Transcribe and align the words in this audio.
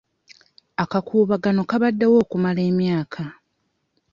Akakuubagano 0.83 1.61
kabaddewo 1.69 2.15
okumala 2.23 2.61
emyaka. 2.69 3.23